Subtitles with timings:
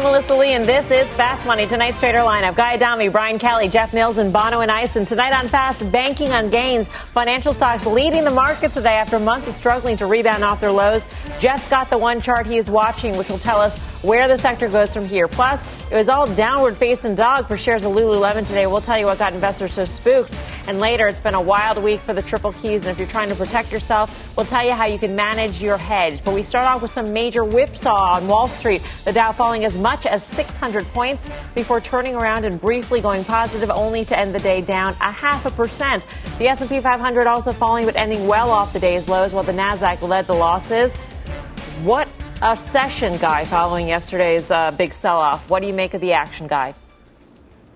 [0.00, 1.66] I'm Melissa Lee, and this is Fast Money.
[1.66, 4.70] Tonight's trader lineup: Guy Adami, Brian Kelly, Jeff Mills, and Bonawyn.
[4.96, 6.88] And tonight on Fast, banking on gains.
[6.88, 11.04] Financial stocks leading the markets today after months of struggling to rebound off their lows.
[11.38, 14.70] Jeff's got the one chart he is watching, which will tell us where the sector
[14.70, 15.28] goes from here.
[15.28, 18.66] Plus, it was all downward facing dog for shares of Lululemon today.
[18.66, 20.34] We'll tell you what got investors so spooked.
[20.70, 22.82] And later, it's been a wild week for the triple Qs.
[22.82, 25.76] And if you're trying to protect yourself, we'll tell you how you can manage your
[25.76, 26.22] hedge.
[26.24, 28.80] But we start off with some major whipsaw on Wall Street.
[29.04, 33.68] The Dow falling as much as 600 points before turning around and briefly going positive,
[33.68, 36.06] only to end the day down a half a percent.
[36.38, 40.00] The S&P 500 also falling, but ending well off the day's lows, while the Nasdaq
[40.02, 40.96] led the losses.
[41.82, 42.08] What
[42.42, 45.50] a session, Guy, following yesterday's uh, big sell off.
[45.50, 46.74] What do you make of the action, Guy?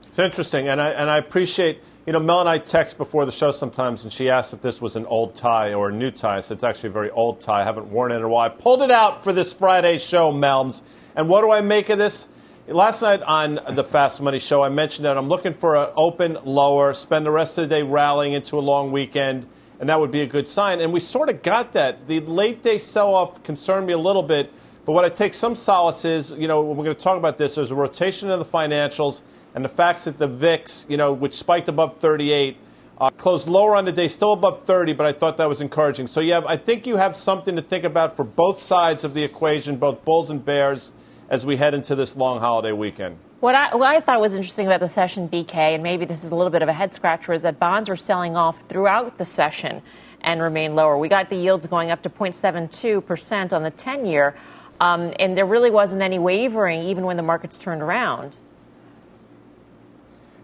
[0.06, 3.32] It's interesting, and I, and I appreciate, you know, Mel and I text before the
[3.32, 6.40] show sometimes, and she asked if this was an old tie or a new tie.
[6.42, 7.62] Said, it's actually a very old tie.
[7.62, 8.44] I haven't worn it in a while.
[8.44, 10.82] I pulled it out for this Friday show, Melms.
[11.16, 12.28] And what do I make of this?
[12.66, 16.36] Last night on the Fast Money show, I mentioned that I'm looking for an open
[16.44, 19.46] lower, spend the rest of the day rallying into a long weekend,
[19.80, 20.80] and that would be a good sign.
[20.80, 22.06] And we sort of got that.
[22.06, 24.52] The late day sell off concerned me a little bit,
[24.84, 27.54] but what I take some solace is, you know, we're going to talk about this.
[27.54, 29.22] There's a rotation of the financials
[29.54, 32.56] and the facts that the VIX, you know, which spiked above 38,
[32.98, 36.06] uh, closed lower on the day, still above 30, but I thought that was encouraging.
[36.06, 39.22] So, yeah, I think you have something to think about for both sides of the
[39.22, 40.92] equation, both bulls and bears
[41.28, 43.18] as we head into this long holiday weekend.
[43.40, 46.30] What I, what I, thought was interesting about the session, BK, and maybe this is
[46.30, 49.24] a little bit of a head scratcher, is that bonds were selling off throughout the
[49.24, 49.82] session
[50.22, 50.96] and remain lower.
[50.96, 54.34] We got the yields going up to 0.72% on the 10 year,
[54.80, 58.36] um, and there really wasn't any wavering even when the markets turned around.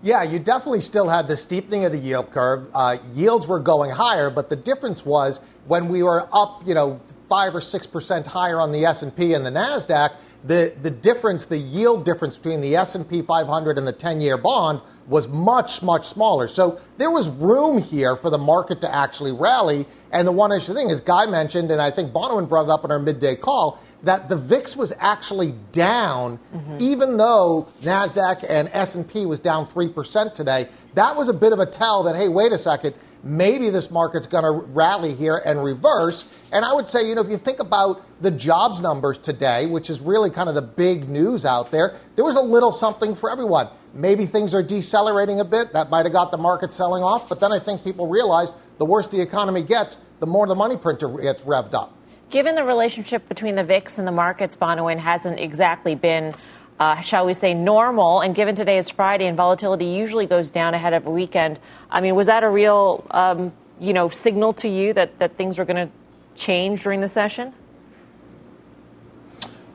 [0.02, 2.70] Yeah, you definitely still had the steepening of the yield curve.
[2.74, 7.00] Uh, yields were going higher, but the difference was when we were up, you know,
[7.28, 10.12] five or six percent higher on the S and P and the Nasdaq
[10.44, 15.28] the, the difference, the yield difference between the S&P 500 and the 10-year bond was
[15.28, 16.48] much, much smaller.
[16.48, 19.86] So there was room here for the market to actually rally.
[20.12, 22.84] And the one interesting thing is Guy mentioned, and I think Bonawyn brought it up
[22.84, 26.76] in our midday call, that the VIX was actually down, mm-hmm.
[26.80, 30.68] even though Nasdaq and S&P was down 3% today.
[30.94, 34.26] That was a bit of a tell that, hey, wait a second, maybe this market's
[34.26, 36.50] going to rally here and reverse.
[36.52, 39.90] And I would say, you know, if you think about the jobs numbers today, which
[39.90, 43.30] is really kind of the big news out there, there was a little something for
[43.30, 43.68] everyone.
[43.92, 45.72] Maybe things are decelerating a bit.
[45.72, 47.28] That might have got the market selling off.
[47.28, 50.76] But then I think people realized the worse the economy gets, the more the money
[50.76, 51.96] printer gets revved up.
[52.30, 56.34] Given the relationship between the VIX and the markets, Bonawyn hasn't exactly been
[56.80, 58.22] uh, shall we say, normal.
[58.22, 62.00] And given today is Friday and volatility usually goes down ahead of a weekend, I
[62.00, 65.66] mean, was that a real, um, you know, signal to you that, that things were
[65.66, 65.92] going to
[66.34, 67.52] change during the session?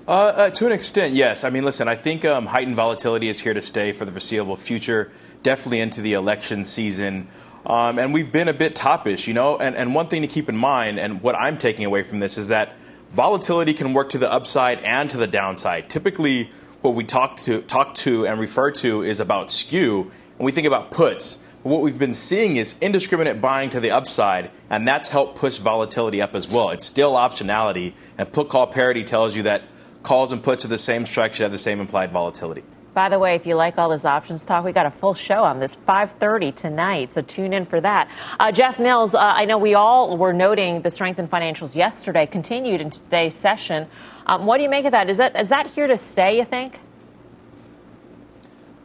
[0.08, 1.44] Uh, uh, to an extent, yes.
[1.44, 4.56] I mean, listen, I think um, heightened volatility is here to stay for the foreseeable
[4.56, 5.12] future,
[5.44, 7.28] definitely into the election season.
[7.66, 9.58] Um, and we've been a bit toppish, you know.
[9.58, 12.38] And, and one thing to keep in mind, and what I'm taking away from this,
[12.38, 12.76] is that
[13.10, 15.90] volatility can work to the upside and to the downside.
[15.90, 20.52] Typically, what we talk to, talk to and refer to is about skew, and we
[20.52, 21.38] think about puts.
[21.64, 25.58] But what we've been seeing is indiscriminate buying to the upside, and that's helped push
[25.58, 26.70] volatility up as well.
[26.70, 29.64] It's still optionality, and put call parity tells you that
[30.04, 32.64] calls and puts are the same strike should have the same implied volatility.
[32.96, 35.44] By the way, if you like all this options talk, we got a full show
[35.44, 38.08] on this 5:30 tonight, so tune in for that.
[38.40, 42.26] Uh, Jeff Mills, uh, I know we all were noting the strength in financials yesterday,
[42.26, 43.88] continued into today's session.
[44.26, 45.10] Um, what do you make of that?
[45.10, 46.38] Is that is that here to stay?
[46.38, 46.80] You think?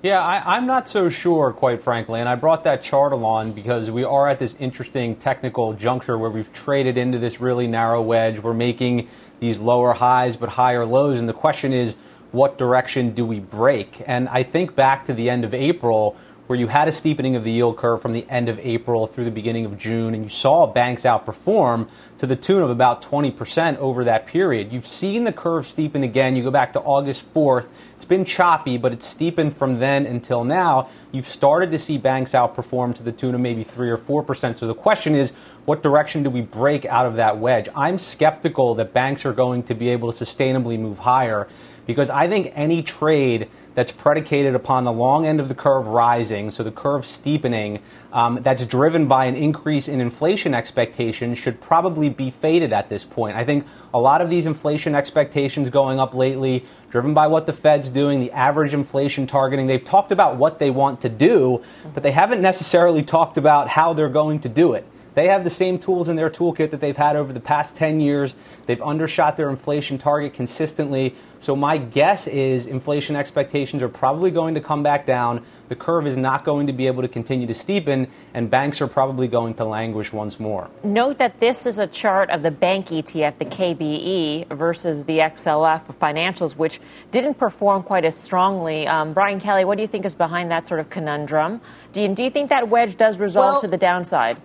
[0.03, 2.19] Yeah, I, am not so sure, quite frankly.
[2.19, 6.31] And I brought that chart along because we are at this interesting technical juncture where
[6.31, 8.41] we've traded into this really narrow wedge.
[8.41, 9.09] We're making
[9.41, 11.21] these lower highs but higher lows.
[11.21, 11.97] And the question is,
[12.33, 14.03] what direction do we break?
[14.07, 16.17] And I think back to the end of April
[16.51, 19.23] where you had a steepening of the yield curve from the end of April through
[19.23, 21.89] the beginning of June, and you saw banks outperform
[22.19, 24.73] to the tune of about 20% over that period.
[24.73, 26.35] You've seen the curve steepen again.
[26.35, 27.69] You go back to August 4th.
[27.95, 30.89] It's been choppy, but it's steepened from then until now.
[31.13, 34.59] You've started to see banks outperform to the tune of maybe 3 or 4%.
[34.59, 35.33] So the question is,
[35.67, 37.69] what direction do we break out of that wedge?
[37.77, 41.47] I'm skeptical that banks are going to be able to sustainably move higher
[41.91, 46.51] because I think any trade that's predicated upon the long end of the curve rising,
[46.51, 47.81] so the curve steepening,
[48.13, 53.05] um, that's driven by an increase in inflation expectations should probably be faded at this
[53.05, 53.37] point.
[53.37, 53.65] I think
[53.95, 58.21] a lot of these inflation expectations going up lately, driven by what the Fed's doing,
[58.21, 61.63] the average inflation targeting, they've talked about what they want to do,
[61.95, 64.85] but they haven't necessarily talked about how they're going to do it.
[65.21, 68.01] They have the same tools in their toolkit that they've had over the past 10
[68.01, 68.37] years.
[68.65, 71.15] They've undershot their inflation target consistently.
[71.41, 75.45] So, my guess is inflation expectations are probably going to come back down.
[75.69, 78.87] The curve is not going to be able to continue to steepen, and banks are
[78.87, 80.71] probably going to languish once more.
[80.85, 85.87] Note that this is a chart of the bank ETF, the KBE, versus the XLF
[85.87, 86.81] of financials, which
[87.11, 88.87] didn't perform quite as strongly.
[88.87, 91.61] Um, Brian Kelly, what do you think is behind that sort of conundrum?
[91.93, 94.39] Do you, do you think that wedge does resolve well, to the downside?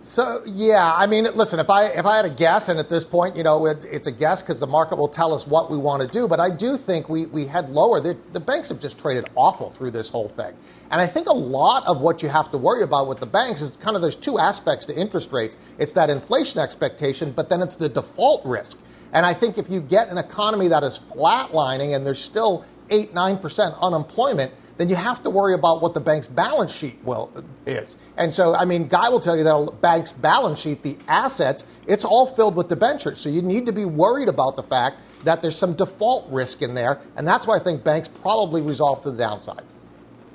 [0.00, 3.04] So yeah, I mean, listen, if I if I had a guess, and at this
[3.04, 5.76] point, you know, it, it's a guess because the market will tell us what we
[5.76, 6.28] want to do.
[6.28, 7.98] But I do think we we head lower.
[8.00, 10.54] The, the banks have just traded awful through this whole thing,
[10.90, 13.62] and I think a lot of what you have to worry about with the banks
[13.62, 15.56] is kind of there's two aspects to interest rates.
[15.78, 18.78] It's that inflation expectation, but then it's the default risk.
[19.12, 23.12] And I think if you get an economy that is flatlining and there's still eight
[23.12, 27.32] nine percent unemployment then you have to worry about what the bank's balance sheet will
[27.64, 27.96] is.
[28.16, 31.64] And so, I mean, Guy will tell you that a bank's balance sheet, the assets,
[31.86, 33.20] it's all filled with debentures.
[33.20, 36.74] So you need to be worried about the fact that there's some default risk in
[36.74, 39.62] there, and that's why I think banks probably resolve to the downside.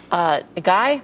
[0.09, 1.01] Uh, Guy.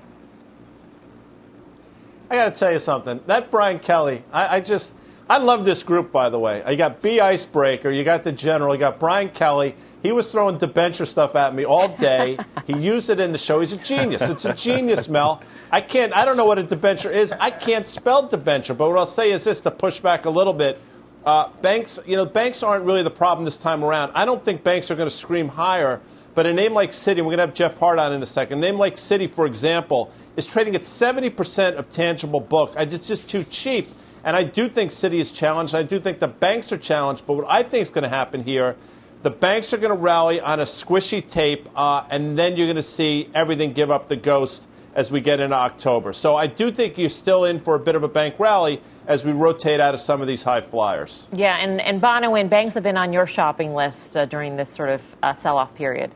[2.29, 3.21] I got to tell you something.
[3.27, 4.93] That Brian Kelly, I, I just.
[5.29, 6.63] I love this group, by the way.
[6.69, 9.75] You got B Icebreaker, you got the General, you got Brian Kelly.
[10.01, 12.37] He was throwing debenture stuff at me all day.
[12.65, 13.59] he used it in the show.
[13.59, 14.21] He's a genius.
[14.21, 15.41] It's a genius, Mel.
[15.71, 16.15] I can't.
[16.15, 17.33] I don't know what a debenture is.
[17.33, 18.73] I can't spell debenture.
[18.73, 20.79] But what I'll say is this: to push back a little bit.
[21.25, 24.13] Uh, banks, you know, banks aren't really the problem this time around.
[24.15, 25.99] I don't think banks are going to scream higher.
[26.35, 28.59] But a name like Citi, we're going to have Jeff Harte on in a second.
[28.59, 32.75] A name like Citi, for example, is trading at 70% of tangible book.
[32.77, 33.87] It's just too cheap.
[34.27, 35.73] And I do think Citi is challenged.
[35.73, 37.25] I do think the banks are challenged.
[37.25, 38.75] But what I think is going to happen here
[39.23, 42.75] the banks are going to rally on a squishy tape, uh, and then you're going
[42.75, 46.13] to see everything give up the ghost as we get into October.
[46.13, 49.25] So I do think you're still in for a bit of a bank rally as
[49.25, 51.27] we rotate out of some of these high flyers.
[51.33, 54.89] Yeah, and, and Bonawyn, banks have been on your shopping list uh, during this sort
[54.89, 56.11] of uh, sell off period.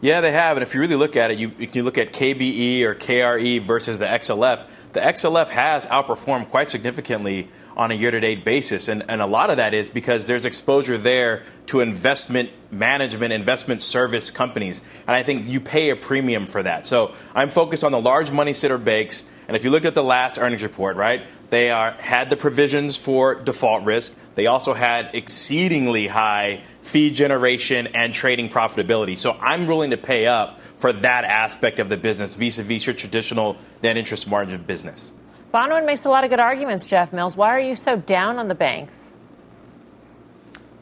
[0.00, 0.56] Yeah, they have.
[0.56, 3.60] And if you really look at it, you, you can look at KBE or KRE
[3.60, 4.66] versus the XLF.
[4.92, 8.88] The XLF has outperformed quite significantly on a year to date basis.
[8.88, 13.82] And, and a lot of that is because there's exposure there to investment management, investment
[13.82, 14.82] service companies.
[15.06, 16.86] And I think you pay a premium for that.
[16.86, 19.24] So I'm focused on the large money center banks.
[19.48, 22.96] And if you looked at the last earnings report, right, they are, had the provisions
[22.96, 24.14] for default risk.
[24.34, 29.18] They also had exceedingly high fee generation and trading profitability.
[29.18, 32.86] So I'm willing to pay up for that aspect of the business vis a vis
[32.86, 35.12] your traditional net interest margin business.
[35.52, 37.36] Bonawyn makes a lot of good arguments, Jeff Mills.
[37.36, 39.16] Why are you so down on the banks?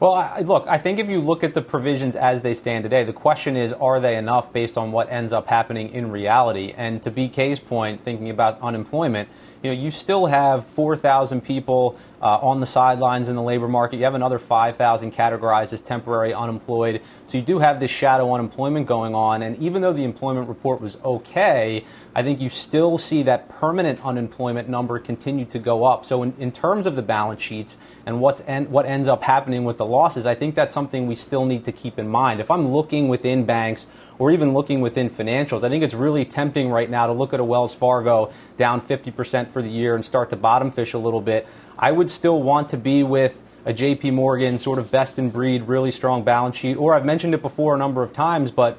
[0.01, 3.05] Well, I, look, I think if you look at the provisions as they stand today,
[3.05, 6.73] the question is, are they enough based on what ends up happening in reality?
[6.75, 9.29] And to BK's point, thinking about unemployment,
[9.65, 13.97] you know, you still have 4,000 people uh, on the sidelines in the labor market.
[13.97, 17.01] You have another 5,000 categorized as temporary unemployed.
[17.25, 19.41] So you do have this shadow unemployment going on.
[19.41, 24.05] And even though the employment report was okay, I think you still see that permanent
[24.05, 26.05] unemployment number continue to go up.
[26.05, 27.75] So in, in terms of the balance sheets
[28.05, 31.15] and what's en- what ends up happening with the losses, I think that's something we
[31.15, 32.39] still need to keep in mind.
[32.39, 33.87] If I'm looking within banks
[34.19, 35.63] or even looking within financials.
[35.63, 39.51] I think it's really tempting right now to look at a Wells Fargo down 50%
[39.51, 41.47] for the year and start to bottom fish a little bit.
[41.77, 45.63] I would still want to be with a JP Morgan sort of best in breed,
[45.63, 48.77] really strong balance sheet, or I've mentioned it before a number of times, but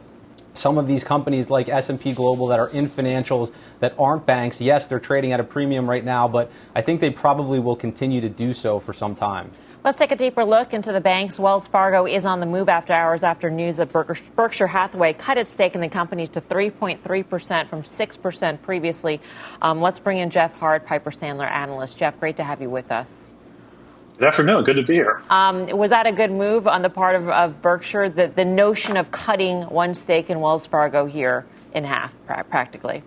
[0.55, 4.87] some of these companies like S&P Global that are in financials that aren't banks, yes,
[4.87, 8.29] they're trading at a premium right now, but I think they probably will continue to
[8.29, 9.51] do so for some time.
[9.87, 11.39] Let's take a deeper look into the banks.
[11.39, 15.53] Wells Fargo is on the move after hours after news that Berkshire Hathaway cut its
[15.53, 19.21] stake in the company to 3.3% from 6% previously.
[19.63, 21.99] Um, let's bring in Jeff Harte, Piper Sandler analyst.
[21.99, 23.31] Jeff, great to have you with us.
[24.19, 24.65] Good afternoon.
[24.65, 25.23] Good to be here.
[25.31, 28.09] Um, was that a good move on the part of, of Berkshire?
[28.09, 33.05] The, the notion of cutting one stake in Wells Fargo here in half, practically.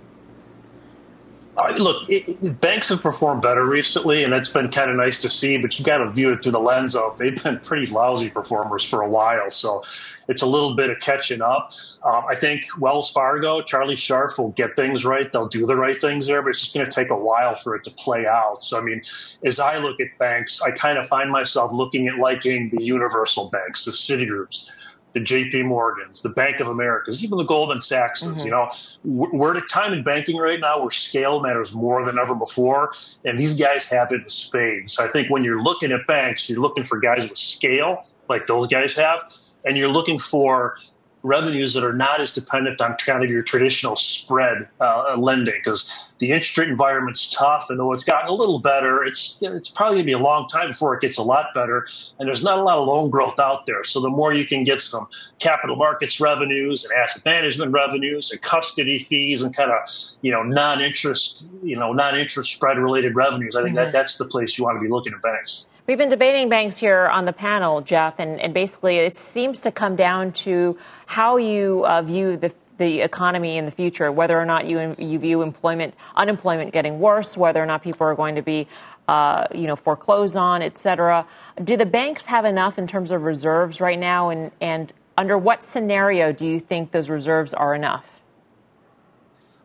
[1.60, 5.30] Uh, look, it, banks have performed better recently, and that's been kind of nice to
[5.30, 5.58] see.
[5.58, 8.84] But you got to view it through the lens of they've been pretty lousy performers
[8.84, 9.51] for a while.
[9.51, 9.84] So
[10.30, 11.74] it's a little bit of catching up.
[12.04, 15.30] Um, I think Wells Fargo, Charlie Scharf will get things right.
[15.30, 17.75] They'll do the right things there, but it's just going to take a while for
[17.75, 18.63] it to play out.
[18.63, 19.01] So, I mean,
[19.44, 23.50] as I look at banks, I kind of find myself looking at liking the universal
[23.50, 24.72] banks, the Citigroups,
[25.13, 28.24] the JP Morgans, the Bank of Americas, even the Goldman Sachs.
[28.24, 28.46] Mm-hmm.
[28.46, 28.70] You know,
[29.04, 32.92] we're at a time in banking right now where scale matters more than ever before,
[33.25, 34.94] and these guys have it in spades.
[34.94, 38.48] So I think when you're looking at banks, you're looking for guys with scale, like
[38.48, 39.24] those guys have,
[39.66, 40.75] and you're looking for
[41.24, 46.14] revenues that are not as dependent on kind of your traditional spread uh, lending because
[46.20, 49.96] the interest rate environment's tough and though it's gotten a little better it's it's probably
[49.96, 51.86] going to be a long time before it gets a lot better
[52.20, 54.64] and there's not a lot of loan growth out there so the more you can
[54.64, 55.08] get some
[55.40, 59.78] capital markets revenues and asset management revenues and custody fees and kind of
[60.22, 63.86] you know non-interest you know non-interest spread related revenues i think mm-hmm.
[63.86, 66.77] that that's the place you want to be looking at banks We've been debating banks
[66.77, 70.77] here on the panel, Jeff, and, and basically it seems to come down to
[71.08, 75.17] how you uh, view the the economy in the future, whether or not you you
[75.17, 78.67] view employment unemployment getting worse, whether or not people are going to be
[79.08, 81.25] uh, you know foreclosed on, et cetera.
[81.63, 85.65] Do the banks have enough in terms of reserves right now, and and under what
[85.65, 88.19] scenario do you think those reserves are enough?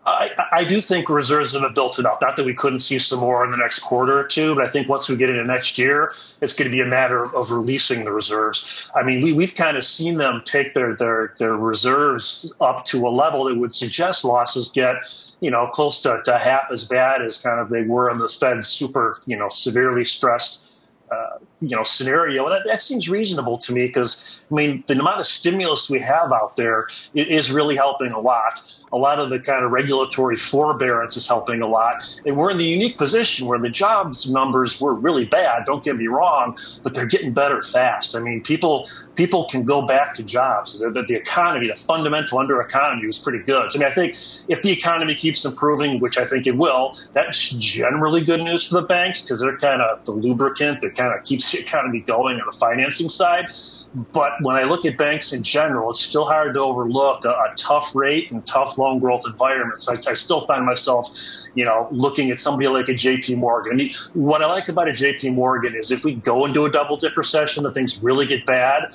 [0.06, 2.18] I, I, do think reserves have been built enough.
[2.20, 4.68] Not that we couldn't see some more in the next quarter or two, but I
[4.68, 7.50] think once we get into next year, it's going to be a matter of, of
[7.50, 8.90] releasing the reserves.
[8.94, 13.06] I mean, we, we've kind of seen them take their, their, their reserves up to
[13.06, 14.96] a level that would suggest losses get,
[15.40, 18.28] you know, close to, to half as bad as kind of they were in the
[18.28, 20.73] Fed super, you know, severely stressed
[21.60, 25.20] you know scenario, and that, that seems reasonable to me because I mean the amount
[25.20, 28.60] of stimulus we have out there is really helping a lot
[28.94, 32.16] a lot of the kind of regulatory forbearance is helping a lot.
[32.24, 35.64] And we're in the unique position where the jobs numbers were really bad.
[35.66, 38.14] Don't get me wrong, but they're getting better fast.
[38.14, 40.78] I mean, people people can go back to jobs.
[40.78, 43.72] The, the, the economy, the fundamental under economy was pretty good.
[43.72, 44.12] So, I mean, I think
[44.46, 48.80] if the economy keeps improving, which I think it will, that's generally good news for
[48.80, 52.40] the banks because they're kind of the lubricant that kind of keeps the economy going
[52.40, 53.50] on the financing side.
[54.12, 57.54] But when I look at banks in general, it's still hard to overlook a, a
[57.56, 59.82] tough rate and tough loan growth environment.
[59.82, 61.08] So I, I, still find myself,
[61.54, 63.88] you know, looking at somebody like a JP Morgan.
[64.14, 67.16] what I like about a JP Morgan is if we go into a double dip
[67.16, 68.94] recession, the things really get bad,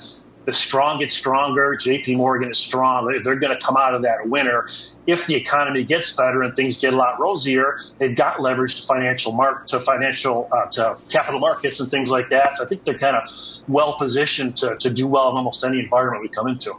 [0.50, 1.76] the strong get stronger.
[1.80, 3.06] JP Morgan is strong.
[3.22, 4.66] They're going to come out of that a winner.
[5.06, 8.82] If the economy gets better and things get a lot rosier, they've got leverage to
[8.82, 12.56] financial mark to financial uh, to capital markets and things like that.
[12.56, 13.28] So I think they're kind of
[13.68, 16.74] well positioned to, to do well in almost any environment we come into.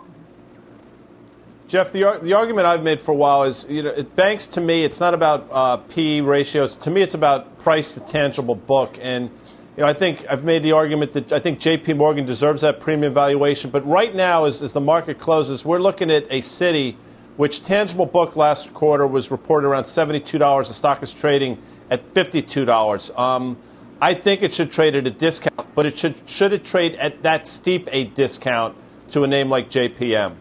[1.69, 4.61] Jeff, the, the argument I've made for a while is, you know, it, banks to
[4.61, 6.75] me, it's not about uh, P ratios.
[6.75, 8.99] To me, it's about price to tangible book.
[9.01, 9.29] And
[9.77, 11.93] you know, I think I've made the argument that I think J.P.
[11.93, 13.69] Morgan deserves that premium valuation.
[13.69, 16.95] But right now, as, as the market closes, we're looking at a Citi
[17.37, 20.67] which tangible book last quarter was reported around $72.
[20.67, 21.57] The stock is trading
[21.89, 23.17] at $52.
[23.17, 23.57] Um,
[24.01, 27.23] I think it should trade at a discount, but it should should it trade at
[27.23, 28.75] that steep a discount
[29.11, 30.35] to a name like JPM?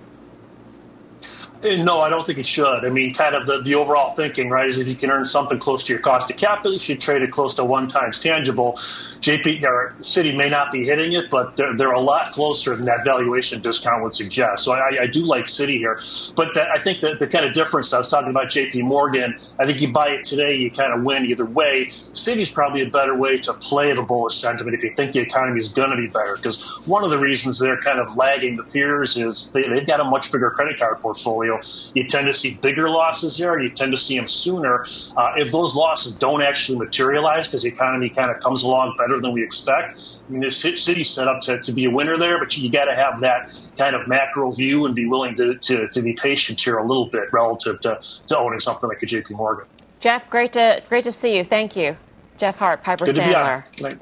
[1.62, 2.86] No, I don't think it should.
[2.86, 5.58] I mean, kind of the, the overall thinking, right, is if you can earn something
[5.58, 8.72] close to your cost of capital, you should trade it close to one times tangible.
[9.20, 12.86] JP or Citi may not be hitting it, but they're, they're a lot closer than
[12.86, 14.64] that valuation discount would suggest.
[14.64, 16.00] So I, I do like Citi here.
[16.34, 19.36] But that, I think that the kind of difference I was talking about JP Morgan,
[19.58, 21.86] I think you buy it today, you kind of win either way.
[21.88, 25.58] Citi's probably a better way to play the bullish sentiment if you think the economy
[25.58, 26.36] is going to be better.
[26.36, 30.00] Because one of the reasons they're kind of lagging the peers is they, they've got
[30.00, 33.54] a much bigger credit card portfolio portfolio, you tend to see bigger losses there.
[33.54, 34.84] And you tend to see them sooner.
[35.16, 39.20] Uh, if those losses don't actually materialize because the economy kind of comes along better
[39.20, 42.38] than we expect, I mean, this Citi's set up to, to be a winner there,
[42.38, 45.56] but you, you got to have that kind of macro view and be willing to,
[45.56, 49.06] to, to be patient here a little bit relative to, to owning something like a
[49.06, 49.66] JP Morgan.
[50.00, 51.44] Jeff, great to great to see you.
[51.44, 51.94] Thank you.
[52.38, 53.98] Jeff Harte, Piper Good Sandler.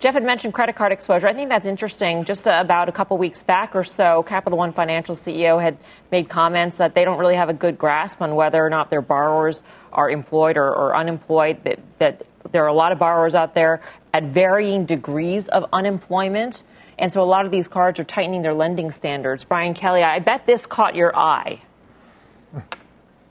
[0.00, 1.26] Jeff had mentioned credit card exposure.
[1.26, 2.24] I think that's interesting.
[2.24, 5.76] Just uh, about a couple weeks back or so, Capital One Financial CEO had
[6.12, 9.02] made comments that they don't really have a good grasp on whether or not their
[9.02, 13.54] borrowers are employed or, or unemployed, that, that there are a lot of borrowers out
[13.54, 13.82] there
[14.14, 16.62] at varying degrees of unemployment.
[16.98, 19.42] And so a lot of these cards are tightening their lending standards.
[19.44, 21.62] Brian Kelly, I bet this caught your eye.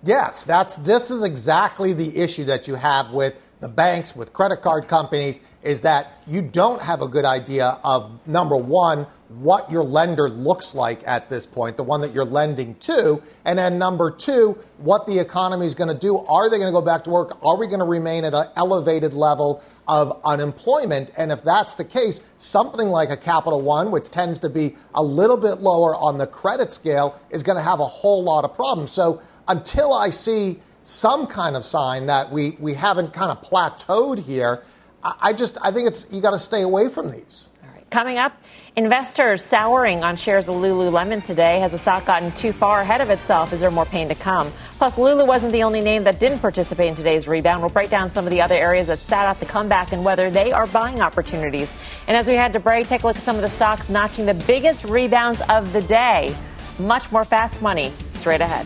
[0.03, 4.61] Yes, that's this is exactly the issue that you have with the banks, with credit
[4.61, 9.83] card companies, is that you don't have a good idea of number one, what your
[9.83, 14.09] lender looks like at this point, the one that you're lending to, and then number
[14.11, 16.19] two, what the economy is going to do.
[16.19, 17.37] Are they going to go back to work?
[17.43, 21.11] Are we going to remain at an elevated level of unemployment?
[21.17, 25.03] And if that's the case, something like a Capital One, which tends to be a
[25.03, 28.53] little bit lower on the credit scale, is going to have a whole lot of
[28.55, 28.91] problems.
[28.91, 34.19] So until I see some kind of sign that we, we haven't kind of plateaued
[34.19, 34.63] here.
[35.03, 37.49] I, I just I think it's you got to stay away from these.
[37.61, 37.89] All right.
[37.89, 38.41] Coming up,
[38.77, 41.59] investors souring on shares of Lululemon today.
[41.59, 43.51] Has the stock gotten too far ahead of itself?
[43.51, 44.49] Is there more pain to come?
[44.77, 47.61] Plus, Lulu wasn't the only name that didn't participate in today's rebound.
[47.61, 50.31] We'll break down some of the other areas that sat out the comeback and whether
[50.31, 51.73] they are buying opportunities.
[52.07, 54.25] And as we head to break, take a look at some of the stocks notching
[54.25, 56.33] the biggest rebounds of the day.
[56.79, 58.65] Much more fast money straight ahead.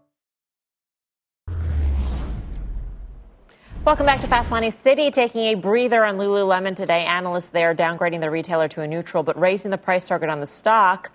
[3.83, 5.11] Welcome back to Fast Money Citi.
[5.11, 7.03] Taking a breather on Lululemon today.
[7.03, 10.45] Analysts there downgrading the retailer to a neutral, but raising the price target on the
[10.45, 11.11] stock.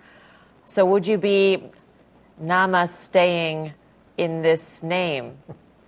[0.65, 1.63] So, would you be
[2.43, 3.71] namasteing
[4.17, 5.37] in this name,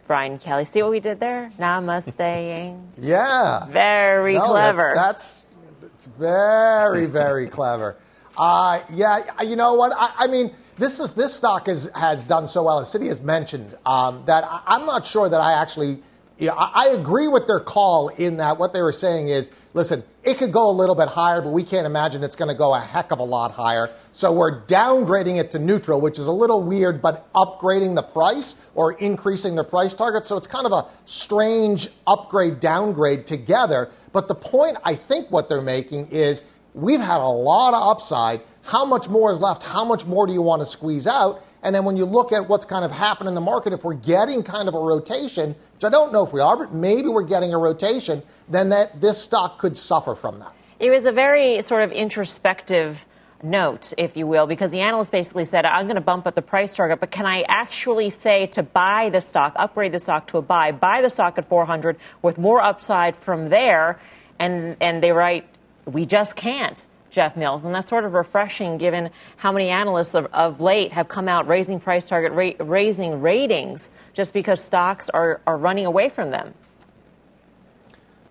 [0.07, 0.63] Brian Kelly?
[0.63, 1.51] See what we did there?
[1.59, 2.81] Namasteing.
[2.98, 3.65] Yeah.
[3.65, 4.93] Very no, clever.
[4.95, 5.48] That's,
[5.81, 7.98] that's very, very clever.
[8.38, 9.91] Uh, yeah, you know what?
[9.98, 13.19] I, I mean, this is this stock is, has done so well, as Citi has
[13.19, 16.01] mentioned, um, that I, I'm not sure that I actually
[16.39, 20.03] yeah, I, I agree with their call in that what they were saying is, listen,
[20.24, 22.74] it could go a little bit higher, but we can't imagine it's going to go
[22.74, 23.89] a heck of a lot higher.
[24.13, 28.55] So we're downgrading it to neutral, which is a little weird, but upgrading the price
[28.74, 30.25] or increasing the price target.
[30.25, 33.91] So it's kind of a strange upgrade downgrade together.
[34.13, 36.41] But the point I think what they're making is
[36.74, 38.41] we've had a lot of upside.
[38.63, 39.63] How much more is left?
[39.63, 41.43] How much more do you want to squeeze out?
[41.61, 43.93] And then when you look at what's kind of happened in the market, if we're
[43.93, 47.23] getting kind of a rotation, which I don't know if we are, but maybe we're
[47.23, 50.53] getting a rotation, then that this stock could suffer from that.
[50.79, 53.05] It was a very sort of introspective
[53.43, 56.41] note, if you will, because the analyst basically said, I'm going to bump up the
[56.41, 60.37] price target, but can I actually say to buy the stock, upgrade the stock to
[60.37, 64.00] a buy, buy the stock at 400 with more upside from there?
[64.39, 65.48] And, and they write,
[65.85, 66.85] we just can't.
[67.09, 67.65] Jeff Mills.
[67.65, 71.48] And that's sort of refreshing given how many analysts of, of late have come out
[71.48, 76.53] raising price target, ra- raising ratings just because stocks are, are running away from them.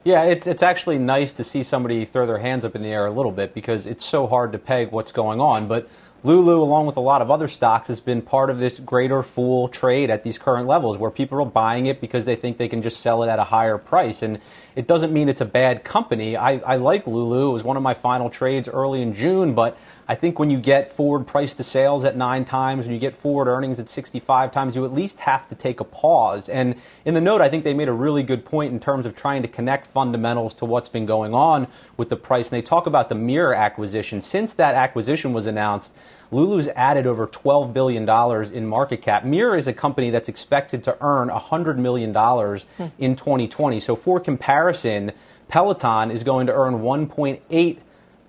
[0.05, 3.07] Yeah, it's, it's actually nice to see somebody throw their hands up in the air
[3.07, 5.69] a little bit because it's so hard to peg what's going on.
[5.69, 5.89] But
[6.25, 9.69] Lulu, along with a lot of other stocks, has been part of this greater fool
[9.69, 12.83] trade at these current levels where people are buying it because they think they can
[12.83, 14.21] just sell it at a higher price.
[14.21, 14.41] And
[14.75, 16.37] it doesn't mean it's a bad company.
[16.37, 17.51] I, I like Lulu.
[17.51, 19.79] It was one of my final trades early in June, but
[20.09, 23.15] I think when you get forward price to sales at nine times, when you get
[23.15, 26.49] forward earnings at 65 times, you at least have to take a pause.
[26.49, 29.15] And in the note, I think they made a really good point in terms of
[29.15, 32.51] trying to connect fundamentals to what's been going on with the price.
[32.51, 34.21] And they talk about the Mirror acquisition.
[34.21, 35.95] Since that acquisition was announced,
[36.31, 38.09] Lulu's added over $12 billion
[38.53, 39.25] in market cap.
[39.25, 43.03] Mirror is a company that's expected to earn $100 million hmm.
[43.03, 43.81] in 2020.
[43.81, 45.13] So, for comparison,
[45.49, 47.79] Peloton is going to earn 1.8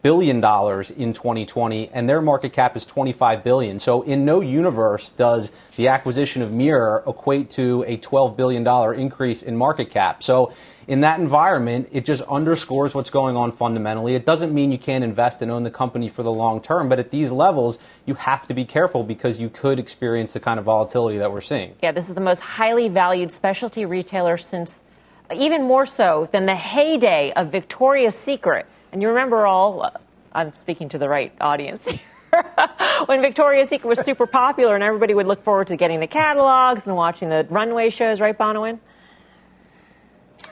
[0.02, 3.80] billion dollars in 2020 and their market cap is 25 billion.
[3.80, 8.94] So in no universe does the acquisition of Mirror equate to a 12 billion dollar
[8.94, 10.24] increase in market cap.
[10.24, 10.54] So
[10.90, 14.16] in that environment, it just underscores what's going on fundamentally.
[14.16, 16.98] It doesn't mean you can't invest and own the company for the long term, but
[16.98, 20.66] at these levels, you have to be careful because you could experience the kind of
[20.66, 21.76] volatility that we're seeing.
[21.84, 24.84] Yeah, this is the most highly valued specialty retailer since
[25.32, 28.66] even more so than the heyday of Victoria's Secret.
[28.92, 29.92] And you remember all, uh,
[30.34, 32.00] I'm speaking to the right audience here.
[33.06, 36.88] when Victoria's Secret was super popular and everybody would look forward to getting the catalogs
[36.88, 38.80] and watching the runway shows, right, Bonawyn?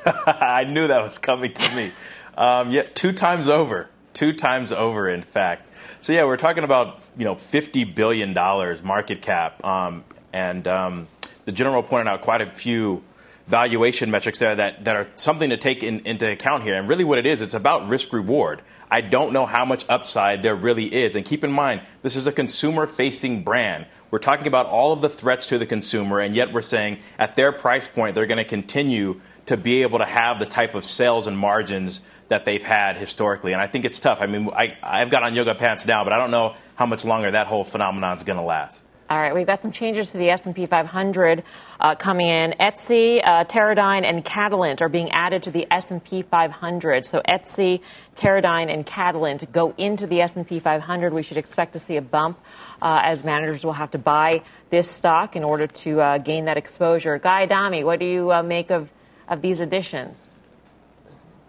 [0.25, 1.91] I knew that was coming to me.
[2.37, 3.89] Um, yeah, two times over.
[4.13, 5.67] Two times over, in fact.
[6.01, 11.07] So yeah, we're talking about you know fifty billion dollars market cap, um, and um,
[11.45, 13.03] the general pointed out quite a few
[13.47, 16.75] valuation metrics there that, that are something to take in, into account here.
[16.75, 18.61] And really, what it is, it's about risk reward.
[18.91, 21.15] I don't know how much upside there really is.
[21.15, 23.85] And keep in mind, this is a consumer facing brand.
[24.11, 27.35] We're talking about all of the threats to the consumer, and yet we're saying at
[27.35, 30.83] their price point, they're going to continue to be able to have the type of
[30.83, 33.53] sales and margins that they've had historically.
[33.53, 34.21] And I think it's tough.
[34.21, 37.05] I mean, I, I've got on yoga pants now, but I don't know how much
[37.05, 38.83] longer that whole phenomenon is going to last.
[39.09, 41.43] All right, we've got some changes to the S&P 500
[41.79, 42.53] uh, coming in.
[42.59, 47.05] Etsy, uh, Teradyne, and Catalent are being added to the S&P 500.
[47.05, 47.79] So Etsy,
[48.15, 51.13] Teradyne, and Catalent go into the S&P 500.
[51.13, 52.37] We should expect to see a bump
[52.81, 56.57] uh, as managers will have to buy this stock in order to uh, gain that
[56.57, 57.17] exposure.
[57.17, 58.89] Guy Adami, what do you uh, make of,
[59.29, 60.36] of these additions?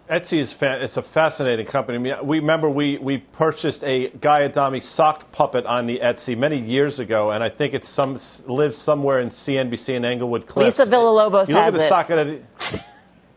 [0.09, 1.97] Etsy is fa- it's a fascinating company.
[1.97, 6.35] I mean, we remember we, we purchased a Guy Adami sock puppet on the Etsy
[6.35, 10.79] many years ago, and I think it some lives somewhere in CNBC in Englewood Cliffs.
[10.79, 11.85] Lisa Villalobos you look at the it.
[11.85, 12.83] stock at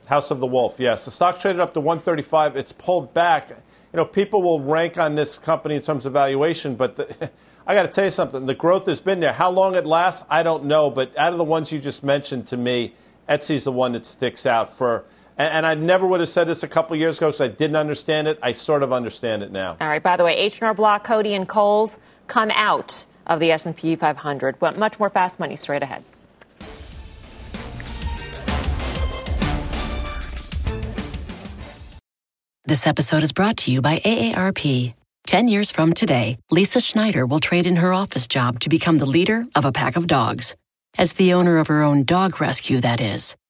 [0.06, 0.80] House of the Wolf.
[0.80, 2.56] Yes, the stock traded up to 135.
[2.56, 3.50] It's pulled back.
[3.50, 7.30] You know, people will rank on this company in terms of valuation, but the,
[7.66, 8.46] I got to tell you something.
[8.46, 9.34] The growth has been there.
[9.34, 10.88] How long it lasts, I don't know.
[10.88, 12.94] But out of the ones you just mentioned to me,
[13.28, 15.04] Etsy's the one that sticks out for
[15.36, 17.76] and, and I never would have said this a couple years ago because I didn't
[17.76, 18.38] understand it.
[18.42, 19.76] I sort of understand it now.
[19.80, 20.02] All right.
[20.02, 24.58] By the way, H&R Block, Coty, and Kohl's come out of the S&P 500.
[24.58, 26.04] But much more fast money straight ahead.
[32.64, 34.94] This episode is brought to you by AARP.
[35.26, 39.06] Ten years from today, Lisa Schneider will trade in her office job to become the
[39.06, 40.56] leader of a pack of dogs.
[40.96, 43.36] As the owner of her own dog rescue, that is.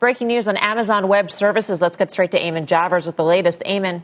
[0.00, 1.82] Breaking news on Amazon Web Services.
[1.82, 3.60] Let's get straight to Eamon Javers with the latest.
[3.66, 4.00] Eamon.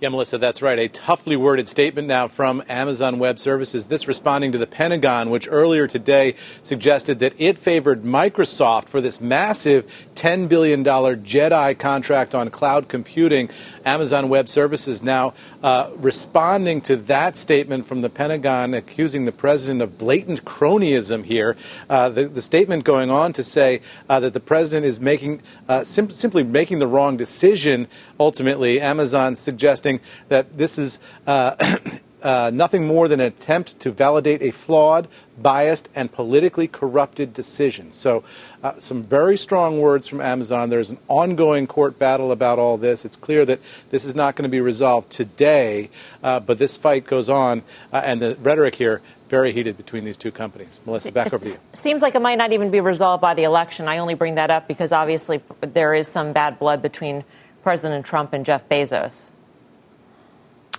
[0.00, 0.78] Yeah, Melissa, that's right.
[0.78, 3.86] A toughly worded statement now from Amazon Web Services.
[3.86, 9.20] This responding to the Pentagon, which earlier today suggested that it favored Microsoft for this
[9.20, 13.50] massive $10 billion JEDI contract on cloud computing.
[13.84, 19.82] Amazon Web Services now uh, responding to that statement from the Pentagon, accusing the president
[19.82, 21.56] of blatant cronyism here.
[21.88, 25.84] Uh, the, the, statement going on to say uh, that the president is making uh,
[25.84, 27.86] sim- simply making the wrong decision.
[28.18, 30.98] Ultimately, Amazon suggesting that this is.
[32.22, 35.08] Uh, nothing more than an attempt to validate a flawed,
[35.40, 37.90] biased, and politically corrupted decision.
[37.92, 38.22] So,
[38.62, 40.70] uh, some very strong words from Amazon.
[40.70, 43.04] There's an ongoing court battle about all this.
[43.04, 43.58] It's clear that
[43.90, 45.90] this is not going to be resolved today,
[46.22, 50.18] uh, but this fight goes on, uh, and the rhetoric here very heated between these
[50.18, 50.78] two companies.
[50.84, 51.56] Melissa, back over to you.
[51.74, 53.88] Seems like it might not even be resolved by the election.
[53.88, 57.24] I only bring that up because obviously there is some bad blood between
[57.62, 59.31] President Trump and Jeff Bezos.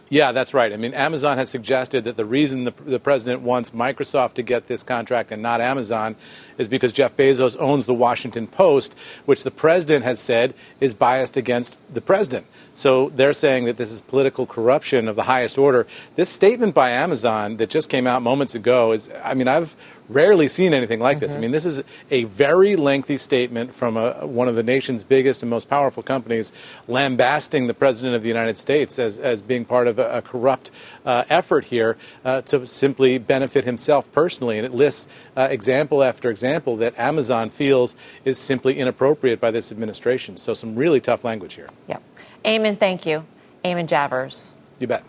[0.10, 0.72] Yeah, that's right.
[0.72, 4.68] I mean, Amazon has suggested that the reason the, the, president wants Microsoft to get
[4.68, 6.16] this contract and not Amazon
[6.58, 11.36] is because Jeff Bezos owns the Washington Post, which the president has said is biased
[11.36, 12.46] against the president.
[12.76, 15.88] So they're saying that this is political corruption of the highest order.
[16.16, 19.76] This statement by Amazon that just came out moments ago is, I mean, I've
[20.10, 21.32] rarely seen anything like this.
[21.32, 21.38] Mm-hmm.
[21.38, 25.42] I mean, this is a very lengthy statement from a, one of the nation's biggest
[25.44, 26.52] and most powerful companies
[26.88, 30.72] lambasting the President of the United States as, as being part of a, a corrupt
[31.06, 34.58] uh, effort here uh, to simply benefit himself personally.
[34.58, 39.72] And it lists uh, example after example that Amazon feels is simply inappropriate by this
[39.72, 40.38] administration.
[40.38, 41.70] So, some really tough language here.
[41.88, 42.02] Yep.
[42.46, 43.24] Eamon, thank you.
[43.64, 44.54] Eamon Javers.
[44.80, 45.04] You bet.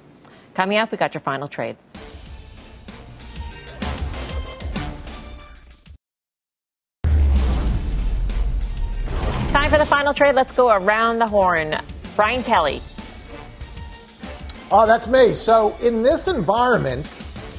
[0.54, 1.90] Coming up, we got your final trades.
[10.04, 10.34] Final trade.
[10.34, 11.74] Let's go around the horn.
[12.14, 12.82] Brian Kelly.
[14.70, 15.32] Oh, that's me.
[15.32, 17.10] So, in this environment,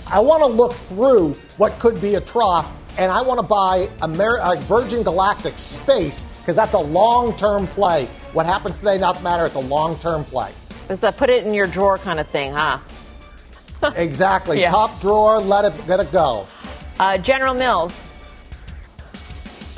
[0.06, 3.90] I want to look through what could be a trough, and I want to buy
[4.04, 8.06] Amer- uh, Virgin Galactic Space because that's a long term play.
[8.34, 9.48] What happens today doesn't matter.
[9.48, 10.52] It's a long term play.
[10.88, 12.78] It's a put it in your drawer kind of thing, huh?
[13.96, 14.60] exactly.
[14.60, 14.70] Yeah.
[14.70, 16.46] Top drawer, let it let it go.
[17.00, 18.04] Uh, General Mills.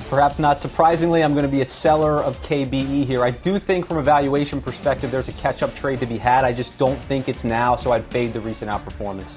[0.10, 3.26] Perhaps not surprisingly, I'm going to be a seller of KBE here.
[3.26, 6.46] I do think, from a valuation perspective, there's a catch up trade to be had.
[6.46, 9.30] I just don't think it's now, so I'd fade the recent outperformance.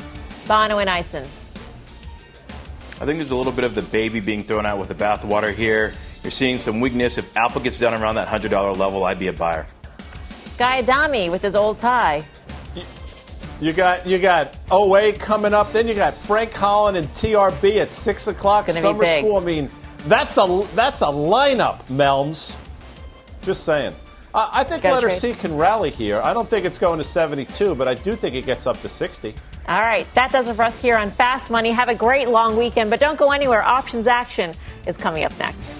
[0.47, 1.25] Bonawyn Eison.
[3.01, 5.53] I think there's a little bit of the baby being thrown out with the bathwater
[5.53, 5.93] here.
[6.23, 7.19] You're seeing some weakness.
[7.19, 9.67] If Apple gets down around that $100 level, I'd be a buyer.
[10.57, 12.25] Guy Adami with his old tie.
[13.61, 15.73] You got you got OA coming up.
[15.73, 18.67] Then you got Frank Holland and TRB at six o'clock.
[18.67, 19.37] Gonna be Summer school.
[19.37, 19.71] I mean,
[20.07, 22.57] that's a that's a lineup, Melms.
[23.43, 23.95] Just saying.
[24.35, 25.21] I I think Gotta letter trade.
[25.21, 26.21] C can rally here.
[26.23, 28.89] I don't think it's going to 72, but I do think it gets up to
[28.89, 29.35] 60.
[29.69, 31.71] All right, that does it for us here on Fast Money.
[31.71, 33.63] Have a great long weekend, but don't go anywhere.
[33.63, 34.55] Options action
[34.87, 35.80] is coming up next.